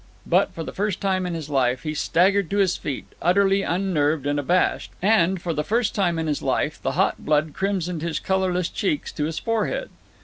But, 0.25 0.51
for 0.55 0.63
the 0.63 0.73
first 0.73 0.99
time 0.99 1.27
in 1.27 1.35
his 1.35 1.47
life, 1.47 1.83
he 1.83 1.93
staggered 1.93 2.49
to 2.49 2.57
his 2.57 2.75
feet, 2.75 3.05
utterly 3.21 3.61
unnerved 3.61 4.25
and 4.25 4.39
abashed, 4.39 4.89
and 4.99 5.39
for 5.39 5.53
the 5.53 5.63
first 5.63 5.93
time 5.93 6.17
in 6.17 6.25
his 6.25 6.41
life 6.41 6.81
the 6.81 6.93
hot 6.93 7.23
blood 7.23 7.53
crimsoned 7.53 8.01
his 8.01 8.19
colorless 8.19 8.69
cheeks 8.69 9.11
to 9.11 9.25
his 9.25 9.37
forehead. 9.37 9.91